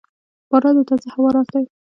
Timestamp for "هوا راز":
1.15-1.47